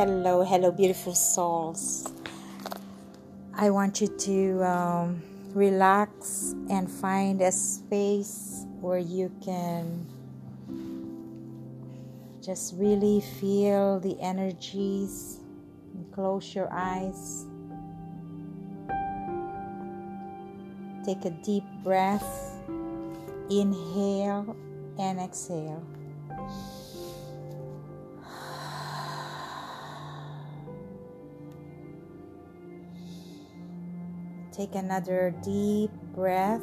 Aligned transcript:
Hello, 0.00 0.42
hello, 0.42 0.72
beautiful 0.72 1.14
souls. 1.14 2.10
I 3.52 3.68
want 3.68 4.00
you 4.00 4.08
to 4.08 4.64
um, 4.64 5.22
relax 5.52 6.54
and 6.70 6.90
find 6.90 7.42
a 7.42 7.52
space 7.52 8.64
where 8.80 8.98
you 8.98 9.30
can 9.44 10.06
just 12.42 12.76
really 12.78 13.20
feel 13.20 14.00
the 14.00 14.18
energies. 14.22 15.40
Close 16.12 16.54
your 16.54 16.72
eyes. 16.72 17.44
Take 21.04 21.26
a 21.26 21.30
deep 21.44 21.64
breath. 21.84 22.56
Inhale 23.50 24.56
and 24.98 25.20
exhale. 25.20 25.84
Take 34.52 34.74
another 34.74 35.34
deep 35.42 35.90
breath. 36.14 36.60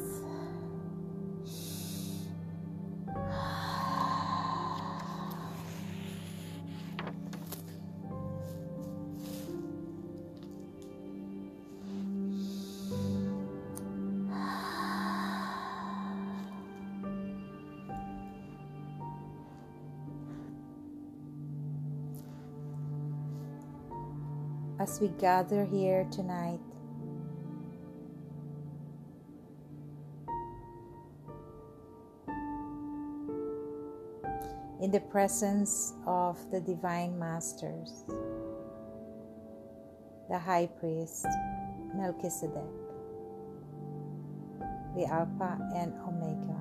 As 24.79 24.99
we 25.01 25.07
gather 25.19 25.65
here 25.65 26.05
tonight, 26.11 26.59
in 34.87 34.93
the 34.93 34.99
presence 35.01 35.93
of 36.05 36.37
the 36.49 36.61
Divine 36.61 37.19
Masters, 37.19 38.05
the 40.29 40.39
High 40.39 40.69
Priest 40.79 41.27
Melchizedek, 41.93 42.71
the 44.95 45.05
Alpha 45.11 45.59
and 45.75 45.91
Omega. 46.07 46.55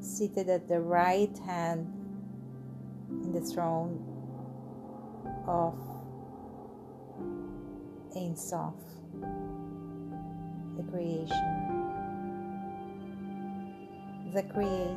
Seated 0.00 0.48
at 0.48 0.66
the 0.66 0.80
right 0.80 1.36
hand 1.44 1.92
in 3.22 3.32
the 3.32 3.40
throne 3.42 4.02
of 5.46 5.95
Ein 8.16 8.34
Sof, 8.34 8.72
the 10.74 10.82
creation, 10.90 11.92
the 14.32 14.42
creator. 14.42 14.96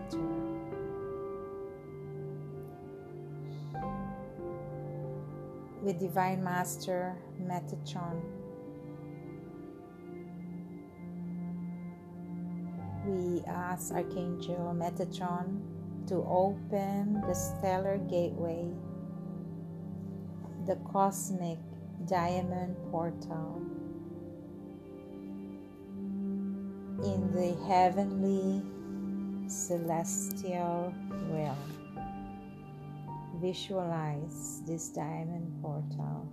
With 5.83 5.99
Divine 5.99 6.41
Master 6.41 7.17
Metatron, 7.41 8.21
we 13.05 13.43
ask 13.47 13.93
Archangel 13.93 14.73
Metatron 14.73 15.59
to 16.07 16.15
open 16.25 17.21
the 17.27 17.33
stellar 17.33 17.97
gateway, 17.97 18.65
the 20.65 20.77
cosmic 20.89 21.57
diamond 22.07 22.75
portal 22.91 23.61
in 27.03 27.31
the 27.33 27.55
heavenly 27.67 28.61
celestial 29.47 30.93
realm. 31.29 31.57
Visualize 33.41 34.61
this 34.67 34.89
diamond 34.89 35.51
portal 35.61 36.27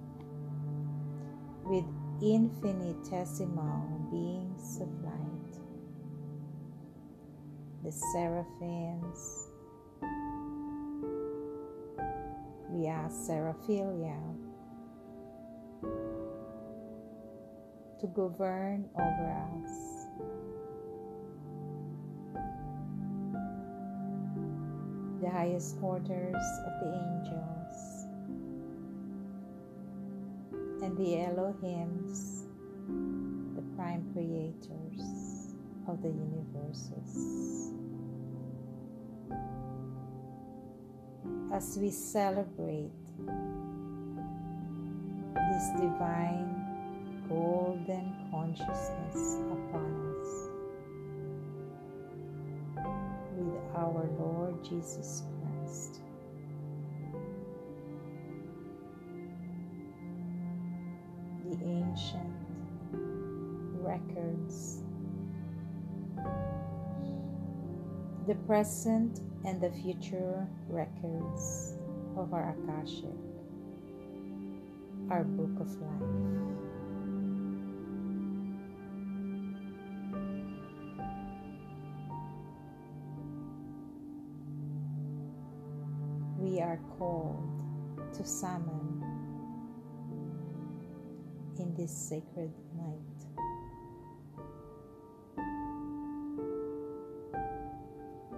with 1.65 1.85
infinitesimal 2.23 4.09
beings 4.11 4.81
of 4.81 4.89
light, 5.05 5.61
the 7.85 7.93
seraphims. 7.93 9.49
We 12.71 12.89
are 12.89 13.09
Seraphilia 13.09 14.19
to 18.01 18.07
govern 18.09 18.89
over 18.95 19.31
us. 19.55 19.73
The 25.23 25.31
highest 25.31 25.79
orders 25.81 26.45
of 26.67 26.73
the 26.81 26.91
angels 26.93 28.07
and 30.83 30.97
the 30.99 31.17
Elohims, 31.27 32.45
the 33.57 33.63
prime 33.77 34.05
creators 34.13 35.55
of 35.89 36.03
the 36.03 36.09
universes. 36.09 37.73
As 41.53 41.79
we 41.79 41.91
celebrate 41.91 42.93
this 45.53 45.69
divine 45.81 46.67
golden 47.29 48.15
consciousness 48.31 49.37
upon 49.51 50.17
us. 50.21 50.49
With 53.37 53.77
our 53.77 54.09
Lord 54.19 54.65
Jesus 54.65 55.23
Christ. 55.41 56.01
The 61.45 61.65
ancient 61.65 62.35
records, 63.73 64.83
the 68.27 68.35
present 68.47 69.21
and 69.45 69.61
the 69.61 69.71
future 69.71 70.47
records 70.69 71.75
of 72.17 72.33
our 72.33 72.57
Akashic, 72.59 73.26
our 75.11 75.25
book 75.25 75.61
of 75.61 75.69
life. 75.81 76.37
we 86.57 86.61
are 86.61 86.79
called 86.99 87.43
to 88.15 88.25
summon 88.25 89.03
in 91.59 91.75
this 91.75 91.91
sacred 91.91 92.53
night. 92.77 92.97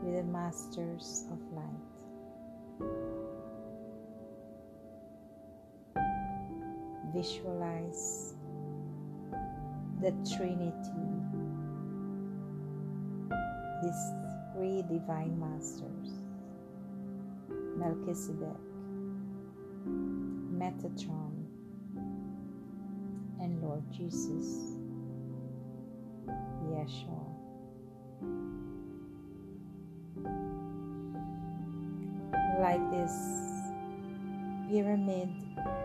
With 0.03 0.15
the 0.15 0.23
Masters 0.25 1.25
of 1.31 1.39
Light. 1.53 1.78
Visualize 7.19 8.37
the 10.01 10.13
Trinity, 10.37 11.09
these 13.83 14.13
three 14.55 14.83
divine 14.89 15.35
masters 15.41 16.13
Melchizedek, 17.77 18.63
Metatron, 20.55 21.45
and 23.41 23.61
Lord 23.63 23.83
Jesus, 23.91 24.77
Yeshua. 26.71 27.27
Like 32.61 32.91
this 32.93 33.13
pyramid 34.71 35.31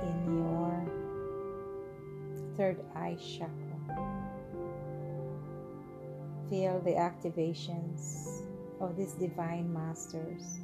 in 0.03 0.37
your 0.37 0.82
third 2.57 2.79
eye 2.95 3.17
chakra. 3.19 3.73
Feel 6.49 6.79
the 6.81 6.91
activations 6.91 8.43
of 8.79 8.95
these 8.95 9.13
divine 9.13 9.71
masters. 9.73 10.59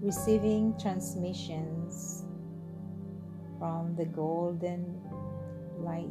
Receiving 0.00 0.74
transmissions 0.80 2.24
from 3.58 3.94
the 3.96 4.04
golden 4.04 5.00
light, 5.78 6.10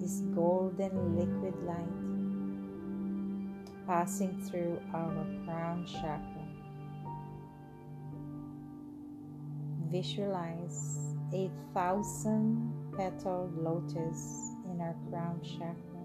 this 0.00 0.20
golden 0.34 1.16
liquid 1.16 1.54
light 1.64 2.05
passing 3.86 4.40
through 4.42 4.80
our 4.92 5.26
crown 5.44 5.86
chakra. 5.86 6.42
Visualize 9.88 11.14
a 11.32 11.50
thousand 11.72 12.72
petaled 12.96 13.56
lotus 13.56 14.52
in 14.70 14.80
our 14.80 14.96
crown 15.08 15.40
chakra, 15.42 16.04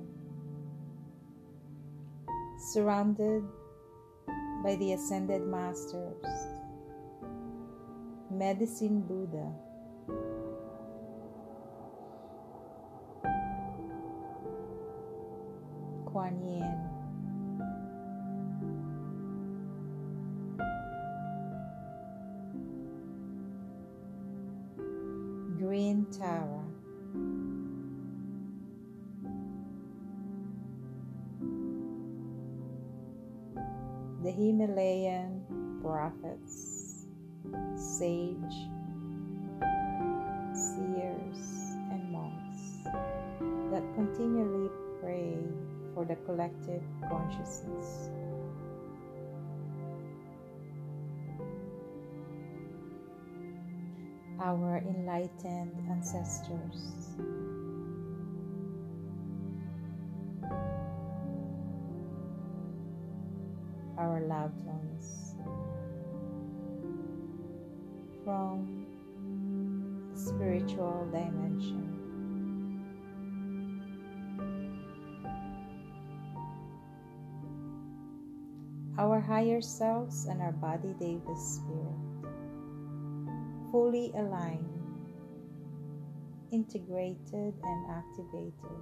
surrounded 2.72 3.44
by 4.64 4.76
the 4.76 4.94
ascended 4.94 5.42
masters, 5.42 6.24
medicine 8.30 9.02
Buddha. 9.02 9.52
Kuan 16.06 16.38
Yin, 16.46 16.91
Tara. 26.12 26.64
The 34.24 34.32
Himalayan 34.32 35.80
prophets, 35.82 37.08
sage, 37.76 38.58
seers, 40.54 41.76
and 41.92 42.12
monks 42.12 42.84
that 43.72 43.84
continually 43.96 44.70
pray 45.02 45.38
for 45.96 46.06
the 46.06 46.16
collective 46.26 46.84
consciousness. 47.10 48.10
Our 54.42 54.82
enlightened 54.90 55.78
ancestors. 55.88 57.16
Our 64.00 64.22
loved 64.22 64.66
ones 64.66 65.36
from 68.26 68.88
the 70.12 70.20
spiritual 70.20 71.08
dimension. 71.12 71.88
Our 78.98 79.20
higher 79.20 79.62
selves 79.62 80.26
and 80.26 80.42
our 80.42 80.52
body 80.52 80.96
Davis 81.00 81.60
spirit 81.62 81.91
fully 83.72 84.12
aligned, 84.16 84.68
integrated, 86.52 87.54
and 87.64 87.90
activated. 87.90 88.82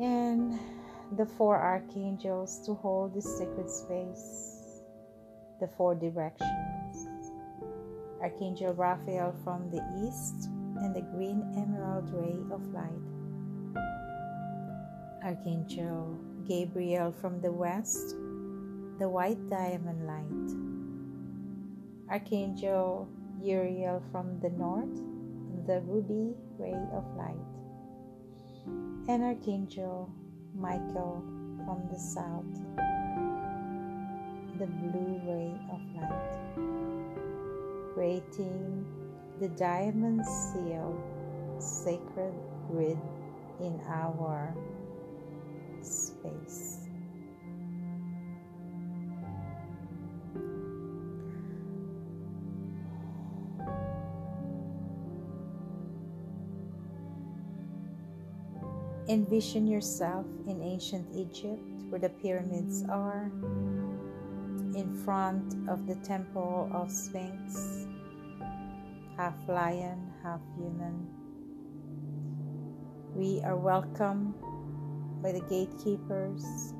And 0.00 0.58
the 1.16 1.26
four 1.26 1.56
archangels 1.56 2.64
to 2.66 2.74
hold 2.74 3.14
this 3.14 3.38
sacred 3.38 3.70
space, 3.70 4.80
the 5.60 5.68
four 5.76 5.94
directions. 5.94 7.08
Archangel 8.22 8.72
Raphael 8.74 9.34
from 9.44 9.70
the 9.70 9.82
east 10.06 10.48
and 10.80 10.94
the 10.94 11.02
green 11.02 11.52
emerald 11.56 12.08
ray 12.10 12.38
of 12.54 12.66
light. 12.72 12.88
Archangel 15.22 16.16
Gabriel 16.48 17.12
from 17.12 17.40
the 17.40 17.52
west, 17.52 18.16
the 18.98 19.08
white 19.08 19.50
diamond 19.50 20.06
light. 20.06 20.71
Archangel 22.12 23.08
Uriel 23.40 24.02
from 24.12 24.38
the 24.40 24.50
north, 24.50 25.00
the 25.66 25.80
ruby 25.80 26.36
ray 26.58 26.76
of 26.92 27.06
light, 27.16 27.54
and 29.08 29.22
Archangel 29.22 30.12
Michael 30.54 31.24
from 31.64 31.88
the 31.90 31.98
south, 31.98 32.44
the 34.58 34.66
blue 34.66 35.22
ray 35.24 35.56
of 35.72 35.80
light, 35.96 36.36
creating 37.94 38.84
the 39.40 39.48
diamond 39.48 40.26
seal 40.26 40.94
sacred 41.58 42.34
grid 42.68 42.98
in 43.58 43.80
our 43.88 44.54
space. 45.80 46.81
Envision 59.12 59.66
yourself 59.66 60.24
in 60.46 60.62
ancient 60.62 61.06
Egypt 61.14 61.60
where 61.90 62.00
the 62.00 62.08
pyramids 62.08 62.82
are, 62.88 63.30
in 64.74 65.02
front 65.04 65.68
of 65.68 65.86
the 65.86 65.96
temple 65.96 66.70
of 66.72 66.90
Sphinx, 66.90 67.84
half 69.18 69.34
lion, 69.48 70.10
half 70.22 70.40
human. 70.56 71.06
We 73.14 73.42
are 73.44 73.54
welcomed 73.54 74.32
by 75.22 75.32
the 75.32 75.42
gatekeepers 75.42 76.72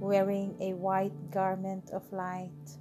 wearing 0.00 0.56
a 0.60 0.74
white 0.74 1.30
garment 1.30 1.90
of 1.92 2.02
light, 2.12 2.78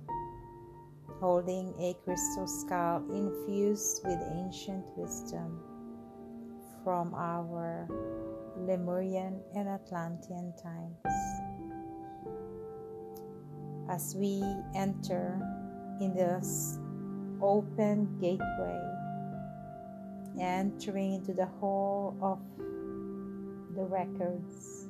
holding 1.19 1.75
a 1.79 1.95
crystal 2.03 2.47
skull 2.47 3.03
infused 3.13 4.01
with 4.03 4.19
ancient 4.33 4.83
wisdom 4.97 5.70
from 6.83 7.13
our 7.13 7.87
Lemurian 8.57 9.39
and 9.55 9.67
Atlantean 9.67 10.53
times. 10.61 10.97
As 13.89 14.15
we 14.15 14.43
enter 14.75 15.39
in 15.99 16.13
this 16.13 16.79
open 17.41 18.17
gateway, 18.19 18.79
entering 20.39 21.13
into 21.15 21.33
the 21.33 21.45
hall 21.45 22.15
of 22.21 22.39
the 23.75 23.83
records, 23.83 24.87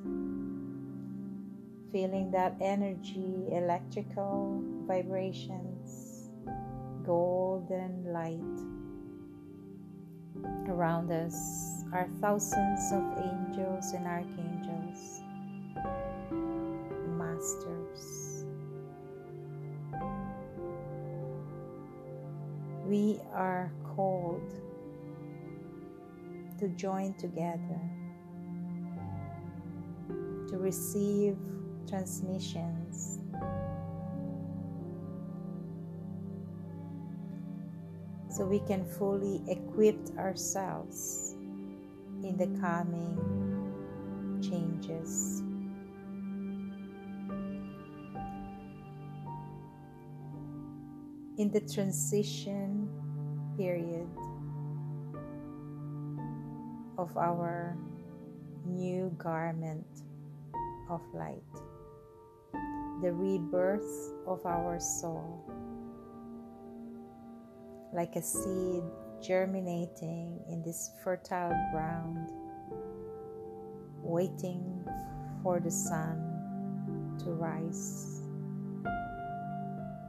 feeling 1.92 2.32
that 2.32 2.56
energy, 2.62 3.48
electrical 3.52 4.64
vibrations, 4.88 6.30
golden 7.06 8.04
light 8.14 8.82
around 10.70 11.12
us 11.12 11.81
are 11.94 12.08
thousands 12.22 12.92
of 12.94 13.04
angels 13.18 13.92
and 13.92 14.08
archangels, 14.08 15.22
masters. 17.18 18.46
We 22.86 23.20
are 23.34 23.72
called 23.96 24.54
to 26.60 26.70
join 26.70 27.14
together 27.16 27.82
to 30.50 30.58
receive 30.58 31.38
transmissions 31.90 33.20
so 38.30 38.46
we 38.46 38.60
can 38.60 38.86
fully 38.86 39.42
equip 39.48 39.98
ourselves 40.18 41.36
in 42.24 42.38
the 42.38 42.48
coming 42.60 43.18
changes. 44.42 45.42
In 51.38 51.50
the 51.52 51.62
transition 51.62 52.88
period 53.58 54.08
of 56.98 57.18
our 57.18 57.76
new 58.66 59.12
garment 59.18 59.88
of 60.90 61.02
light, 61.14 61.42
the 63.02 63.12
rebirth 63.12 64.14
of 64.28 64.46
our 64.46 64.80
soul, 64.80 65.44
like 67.94 68.16
a 68.16 68.22
seed 68.22 68.84
germinating 69.22 70.40
in 70.50 70.62
this 70.64 70.92
fertile 71.04 71.56
ground, 71.72 72.32
waiting 74.02 74.84
for 75.44 75.60
the 75.60 75.72
sun 75.72 76.18
to 77.24 77.32
rise. 77.32 78.18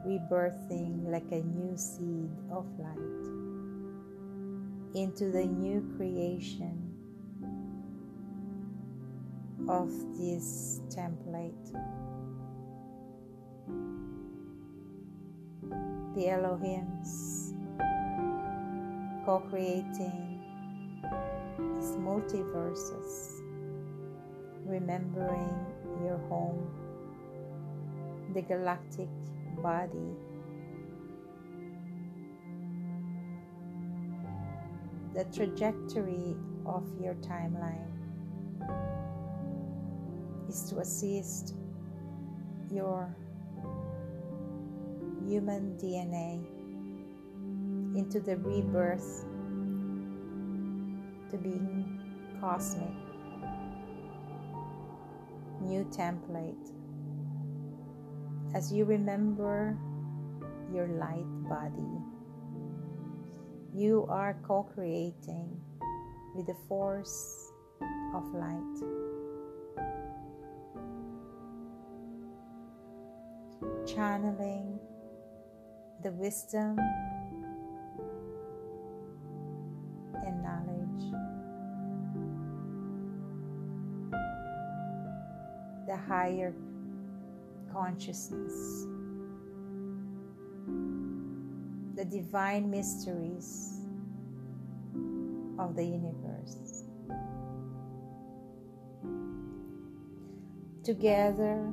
rebirthing 0.05 1.07
like 1.07 1.31
a 1.31 1.41
new 1.43 1.77
seed 1.77 2.29
of 2.51 2.65
light 2.77 3.23
into 4.95 5.31
the 5.31 5.45
new 5.45 5.81
creation 5.95 6.77
of 9.69 9.89
this 10.17 10.81
template. 10.89 11.71
The 16.15 16.25
Elohims 16.27 17.42
co 19.25 19.39
creating 19.49 20.39
these 21.57 21.95
multiverses, 21.97 23.41
remembering 24.65 25.53
your 26.03 26.17
home, 26.29 26.67
the 28.33 28.41
galactic 28.41 29.09
body. 29.61 30.17
The 35.13 35.25
trajectory 35.25 36.35
of 36.65 36.83
your 36.99 37.13
timeline 37.15 37.91
is 40.49 40.63
to 40.69 40.79
assist 40.79 41.55
your 42.71 43.15
human 45.25 45.77
DNA 45.77 46.52
into 47.95 48.19
the 48.19 48.37
rebirth 48.37 49.25
to 51.29 51.37
being 51.37 51.99
cosmic, 52.39 52.93
new 55.61 55.83
template. 55.85 56.71
As 58.55 58.71
you 58.71 58.85
remember 58.85 59.77
your 60.71 60.87
light 60.87 61.25
body, 61.49 62.01
you 63.73 64.05
are 64.09 64.37
co 64.45 64.63
creating 64.63 65.59
with 66.35 66.47
the 66.47 66.55
force 66.67 67.51
of 68.13 68.23
light. 68.33 68.77
Channeling 73.85 74.79
the 76.03 76.11
wisdom 76.11 76.77
and 80.25 80.43
knowledge, 80.43 81.03
the 85.87 85.95
higher 85.95 86.53
consciousness, 87.71 88.87
the 91.95 92.05
divine 92.05 92.69
mysteries 92.69 93.81
of 95.59 95.75
the 95.75 95.83
universe. 95.83 96.85
Together, 100.83 101.71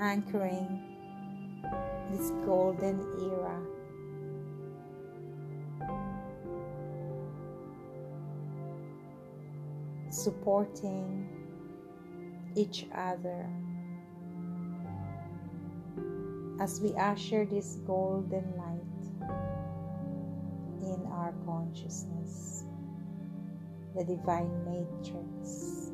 anchoring 0.00 0.80
this 2.10 2.30
golden 2.46 3.00
era. 3.20 3.60
Supporting 10.28 11.26
each 12.54 12.84
other 12.94 13.48
as 16.60 16.82
we 16.82 16.92
usher 16.96 17.46
this 17.46 17.78
golden 17.86 18.44
light 18.58 19.32
in 20.82 21.06
our 21.10 21.32
consciousness, 21.46 22.64
the 23.96 24.04
divine 24.04 24.52
matrix. 24.66 25.92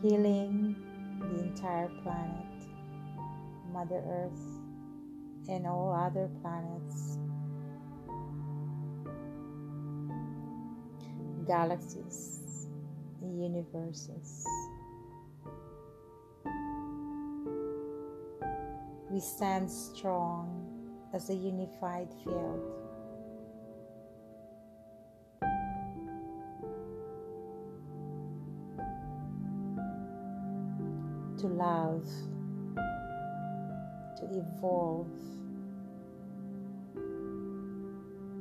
Healing 0.00 0.74
the 1.20 1.38
entire 1.38 1.90
planet, 2.02 2.64
Mother 3.74 4.02
Earth, 4.06 4.60
and 5.50 5.66
all 5.66 5.92
other 5.92 6.30
planets 6.40 7.18
galaxies, 11.46 12.68
and 13.20 13.40
universes. 13.42 14.44
We 19.10 19.20
stand 19.20 19.70
strong 19.70 20.62
as 21.12 21.28
a 21.30 21.34
unified 21.34 22.08
field. 22.24 22.60
To 31.38 31.48
love, 31.48 32.06
to 34.16 34.24
evolve, 34.30 35.10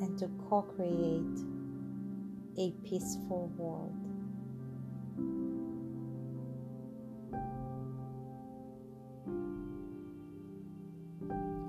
and 0.02 0.18
to 0.20 0.30
co 0.48 0.62
create 0.62 1.61
a 2.58 2.72
peaceful 2.84 3.52
world. 3.58 3.94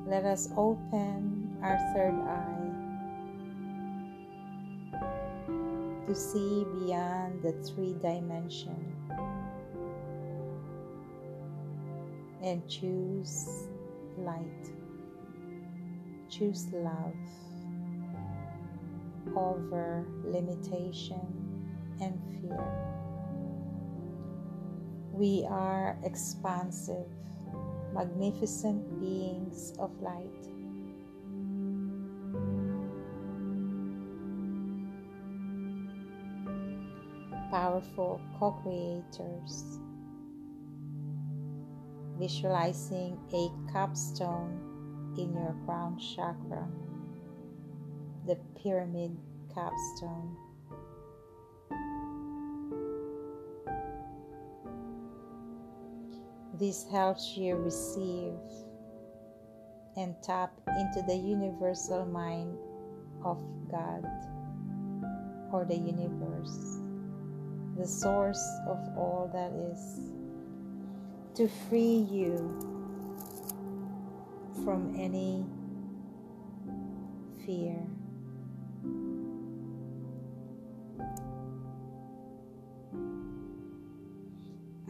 Let 0.07 0.25
us 0.25 0.49
open 0.57 1.57
our 1.62 1.79
third 1.95 2.15
eye 2.29 2.62
to 6.07 6.15
see 6.15 6.67
beyond 6.81 7.43
the 7.43 7.53
three 7.65 7.95
dimension 8.03 8.93
and 12.43 12.69
choose 12.69 13.69
light, 14.19 14.71
choose 16.29 16.67
love 16.73 17.15
over 19.37 20.07
limitation 20.25 21.21
and 22.01 22.19
fear. 22.41 22.93
We 25.12 25.47
are 25.49 25.99
expansive, 26.05 27.07
magnificent 27.93 29.01
beings 29.01 29.75
of 29.79 29.91
light. 30.01 30.29
Powerful 37.51 38.21
co 38.39 38.53
creators, 38.62 39.79
visualizing 42.19 43.19
a 43.35 43.73
capstone 43.73 45.15
in 45.19 45.35
your 45.35 45.55
crown 45.67 45.99
chakra 45.99 46.67
the 48.26 48.37
pyramid 48.62 49.17
capstone. 49.55 50.37
This 56.59 56.85
helps 56.93 57.37
you 57.37 57.57
receive 57.57 58.35
and 59.97 60.14
tap 60.23 60.52
into 60.69 61.02
the 61.07 61.17
universal 61.17 62.07
mind 62.07 62.57
of 63.25 63.43
God 63.71 64.07
or 65.52 65.64
the 65.64 65.76
universe, 65.76 66.79
the 67.76 67.87
source 67.87 68.43
of 68.69 68.79
all 68.97 69.31
that 69.35 69.52
is, 69.52 70.12
to 71.35 71.49
free 71.69 72.07
you 72.11 72.37
from 74.64 74.95
any 74.97 75.45
fear. 77.45 77.76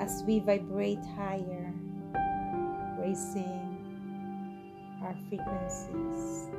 As 0.02 0.25
we 0.26 0.40
vibrate 0.40 0.99
higher, 1.14 1.73
raising 2.99 3.71
our 5.00 5.14
frequencies. 5.28 6.50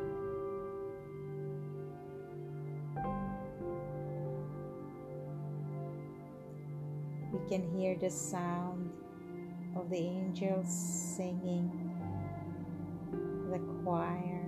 We 7.33 7.50
can 7.50 7.69
hear 7.77 7.97
the 8.00 8.09
sound 8.09 8.93
of 9.75 9.89
the 9.89 9.97
angels 9.97 10.69
singing, 11.17 11.69
the 13.51 13.59
choir, 13.83 14.47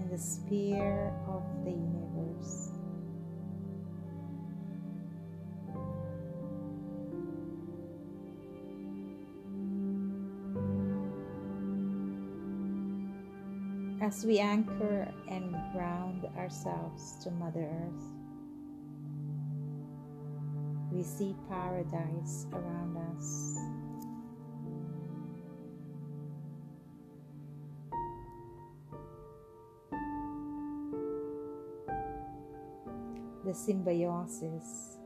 and 0.00 0.10
the 0.10 0.18
sphere 0.18 1.14
of 1.28 1.44
the 1.64 1.70
universe. 1.70 2.67
As 14.00 14.24
we 14.24 14.38
anchor 14.38 15.08
and 15.28 15.56
ground 15.72 16.26
ourselves 16.36 17.16
to 17.22 17.30
Mother 17.32 17.68
Earth. 17.68 18.04
We 20.92 21.02
see 21.02 21.34
paradise 21.48 22.46
around 22.52 22.96
us. 23.16 23.56
The 33.44 33.54
symbiosis, 33.54 34.98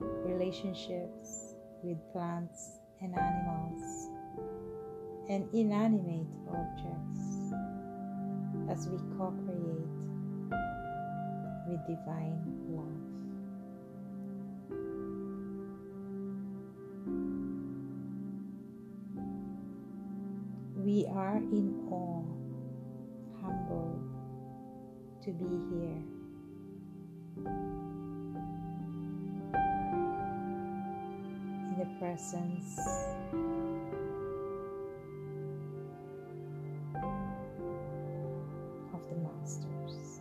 relationships 0.00 1.54
with 1.82 1.98
plants 2.12 2.80
and 3.00 3.14
animals, 3.16 4.08
and 5.28 5.48
inanimate 5.52 6.26
objects 6.48 7.25
as 8.76 8.88
we 8.88 8.98
co 9.16 9.32
create 9.46 10.02
with 11.66 11.80
divine 11.86 12.42
love. 12.68 13.06
We 20.76 21.06
are 21.06 21.38
in 21.38 21.88
awe, 21.90 22.22
humble 23.40 23.98
to 25.24 25.30
be 25.32 25.52
here. 25.70 26.02
In 31.64 31.76
the 31.78 31.86
presence 31.98 32.78
the 39.08 39.16
monsters. 39.16 40.15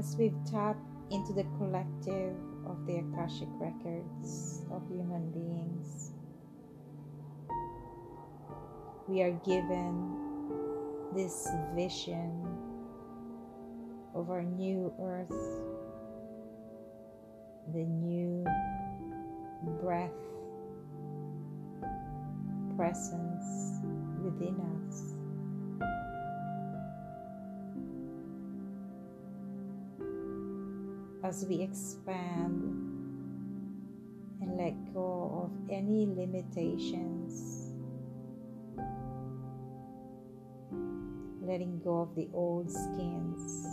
As 0.00 0.16
we've 0.16 0.44
tapped 0.50 0.80
into 1.10 1.34
the 1.34 1.44
collective 1.58 2.34
of 2.64 2.86
the 2.86 2.96
Akashic 2.96 3.48
records 3.58 4.62
of 4.72 4.80
human 4.88 5.30
beings, 5.30 6.12
we 9.06 9.20
are 9.20 9.32
given 9.44 10.16
this 11.14 11.46
vision 11.74 12.32
of 14.14 14.30
our 14.30 14.42
new 14.42 14.90
earth, 15.02 15.28
the 17.74 17.84
new 17.84 18.42
breath, 19.82 20.10
presence 22.74 23.82
within 24.24 24.56
us. 24.88 25.19
As 31.30 31.46
we 31.46 31.62
expand 31.62 32.60
and 34.42 34.56
let 34.58 34.74
go 34.92 35.44
of 35.44 35.70
any 35.70 36.04
limitations, 36.04 37.72
letting 41.40 41.80
go 41.84 42.00
of 42.00 42.16
the 42.16 42.28
old 42.34 42.68
skins 42.68 43.64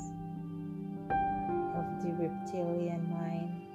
of 1.73 1.85
the 2.03 2.13
reptilian 2.21 3.09
mind, 3.09 3.65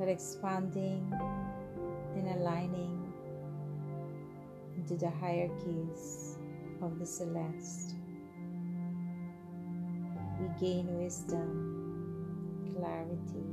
but 0.00 0.08
expanding 0.08 1.06
and 2.16 2.26
aligning 2.40 3.12
into 4.76 4.96
the 4.96 5.10
hierarchies 5.10 6.38
of 6.82 6.98
the 6.98 7.06
celeste 7.06 7.94
gain 10.60 10.86
wisdom, 10.98 11.48
clarity, 12.74 13.46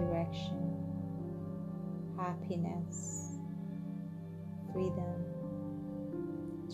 direction, 0.00 0.74
happiness, 2.18 3.38
freedom, 4.72 5.24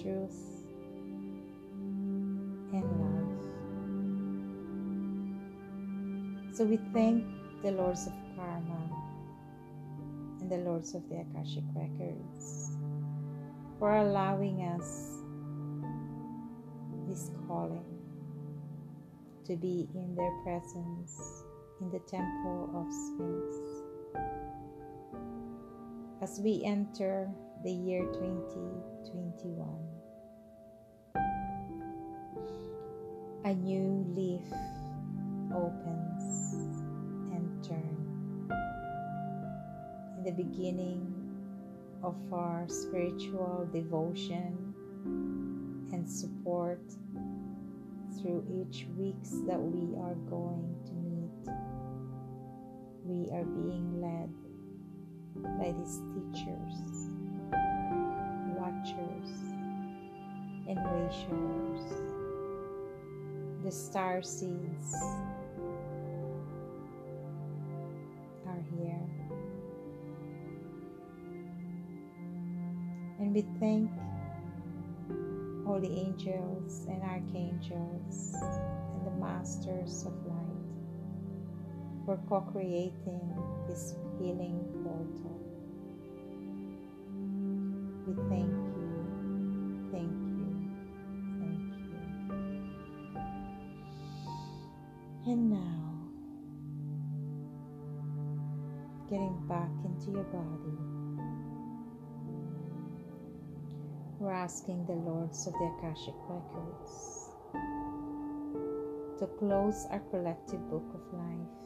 truth, 0.01 0.65
and 2.73 2.85
love. 3.01 3.35
So 6.57 6.65
we 6.65 6.79
thank 6.95 7.25
the 7.63 7.73
Lords 7.73 8.07
of 8.07 8.13
Karma 8.37 8.91
and 10.41 10.51
the 10.51 10.59
Lords 10.59 10.95
of 10.95 11.07
the 11.11 11.17
Akashic 11.17 11.65
Records 11.75 12.79
for 13.79 13.97
allowing 13.97 14.63
us 14.63 15.11
this 17.07 17.31
calling 17.47 17.94
to 19.47 19.57
be 19.57 19.89
in 19.95 20.15
their 20.15 20.33
presence 20.43 21.45
in 21.81 21.91
the 21.91 21.99
temple 22.01 22.71
of 22.75 22.87
Sphinx. 22.93 23.57
As 26.23 26.41
we 26.41 26.63
enter 26.65 27.29
the 27.63 27.71
year 27.71 28.05
2021, 28.13 29.85
a 33.45 33.55
new 33.55 34.07
leaf 34.17 34.41
opens 35.55 36.55
and 37.35 37.63
turns. 37.63 38.51
In 40.17 40.25
the 40.25 40.33
beginning 40.33 41.15
of 42.03 42.17
our 42.33 42.67
spiritual 42.69 43.69
devotion 43.71 44.75
and 45.93 46.09
support 46.09 46.81
through 48.21 48.45
each 48.49 48.87
weeks 48.97 49.31
that 49.47 49.61
we 49.61 49.95
are 49.97 50.15
going 50.31 50.77
to 50.87 50.93
meet. 50.93 51.55
We 53.05 53.31
are 53.33 53.45
being 53.45 54.01
led 54.01 54.31
by 55.59 55.73
these 55.73 56.01
teachers, 56.15 56.75
watchers, 58.57 59.29
and 60.69 60.79
wayshowers. 60.79 61.85
The 63.65 63.71
star 63.71 64.23
seeds 64.23 64.95
are 68.47 68.63
here. 68.79 69.09
And 73.19 73.35
we 73.35 73.45
thank 73.59 73.91
holy 75.75 75.99
angels 75.99 76.87
and 76.89 77.03
archangels 77.03 78.37
and 78.95 79.05
the 79.05 79.11
masters 79.19 80.05
of 80.07 80.13
light 80.25 80.71
for 82.07 82.17
co 82.29 82.41
creating 82.43 83.35
this 83.67 83.95
healing 84.17 84.57
portal. 84.85 85.41
We 88.07 88.15
thank 88.29 88.55
you, 88.79 88.93
thank 89.91 90.15
you, 90.39 90.47
thank 91.41 91.75
you. 91.91 92.03
And 95.27 95.51
now, 95.51 95.83
getting 99.11 99.37
back 99.49 99.73
into 99.85 100.13
your 100.13 100.23
body. 100.23 100.94
We're 104.25 104.33
asking 104.33 104.87
the 104.87 104.95
Lords 104.95 105.47
of 105.47 105.53
the 105.53 105.71
Akashic 105.77 106.15
Records 106.27 107.29
to 109.19 109.27
close 109.39 109.87
our 109.91 110.01
collective 110.11 110.67
book 110.71 110.95
of 110.95 111.03
life. 111.13 111.61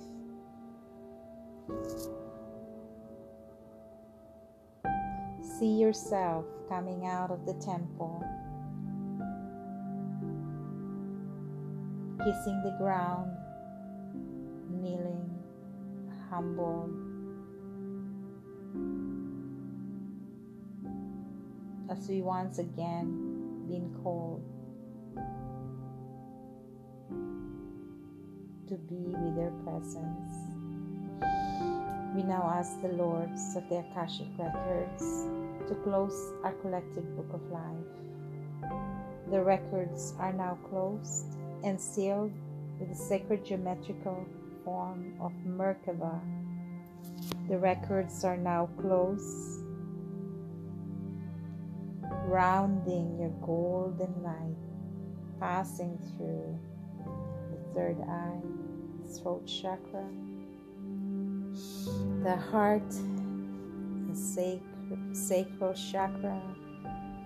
See 5.61 5.79
yourself 5.79 6.47
coming 6.69 7.07
out 7.07 7.31
of 7.31 7.47
the 7.47 7.55
temple, 7.65 8.25
kissing 12.19 12.61
the 12.65 12.75
ground, 12.77 13.37
kneeling, 14.69 15.31
humble 16.29 16.91
as 21.91 22.09
we 22.09 22.23
once 22.23 22.59
again 22.59 23.67
been 23.69 23.95
called 24.03 24.43
to 28.69 28.75
be 28.75 29.15
with 29.17 29.37
their 29.37 29.53
presence. 29.65 30.33
We 32.15 32.23
now 32.23 32.53
ask 32.55 32.81
the 32.83 32.89
Lords 32.89 33.57
of 33.57 33.69
the 33.69 33.79
Akashic 33.79 34.29
Records 34.39 35.27
to 35.69 35.75
close 35.85 36.33
our 36.45 36.53
collective 36.53 37.17
book 37.17 37.33
of 37.33 37.51
life. 37.51 38.73
The 39.31 39.43
records 39.43 40.15
are 40.19 40.33
now 40.33 40.59
closed 40.69 41.27
and 41.65 41.81
sealed 41.81 42.33
with 42.79 42.89
the 42.91 42.95
sacred 42.95 43.45
geometrical 43.45 44.27
form 44.65 45.15
of 45.21 45.33
Merkaba. 45.47 46.21
The 47.49 47.59
records 47.59 48.25
are 48.25 48.37
now 48.37 48.69
closed, 48.81 49.58
rounding 52.29 53.19
your 53.19 53.31
golden 53.41 54.23
light, 54.23 54.57
passing 55.41 55.99
through 56.17 56.59
the 57.51 57.75
third 57.75 57.97
eye, 58.03 58.43
throat 59.17 59.47
chakra, 59.47 60.07
the 62.23 62.37
heart, 62.37 62.91
the 64.09 64.15
sacral 65.13 65.75
chakra, 65.75 66.43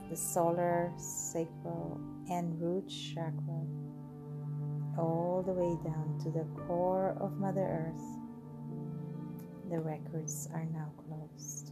the 0.09 0.17
solar, 0.17 0.93
sacral, 0.97 2.01
and 2.31 2.61
root 2.61 2.89
chakra, 2.89 3.67
all 4.97 5.43
the 5.45 5.53
way 5.53 5.77
down 5.83 6.19
to 6.23 6.31
the 6.31 6.47
core 6.67 7.17
of 7.21 7.33
Mother 7.39 7.91
Earth. 7.91 8.05
The 9.69 9.81
records 9.81 10.49
are 10.55 10.67
now 10.67 10.93
closed. 11.09 11.72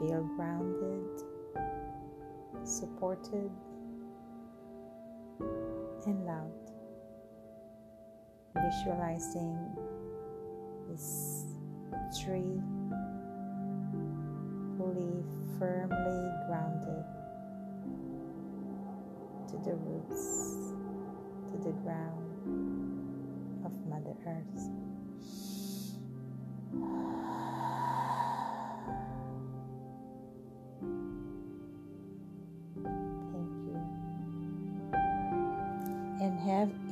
Feel 0.00 0.22
grounded, 0.36 1.22
supported, 2.64 3.50
and 6.06 6.26
loved. 6.26 6.72
Visualizing 8.56 9.56
this 10.90 11.44
tree 12.22 12.60
fully, 14.76 15.24
firmly 15.58 16.30
grounded 16.48 17.04
to 19.48 19.56
the 19.64 19.74
roots, 19.74 20.74
to 21.50 21.56
the 21.64 21.72
ground 21.82 22.20
of 23.64 23.72
Mother 23.88 24.16
Earth. 24.26 24.70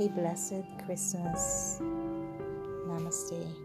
Blessed 0.09 0.65
Christmas. 0.85 1.79
Namaste. 2.89 3.62